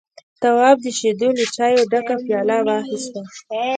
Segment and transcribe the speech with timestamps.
[0.41, 3.21] تواب د شيدو له چايو ډکه پياله واخيسته.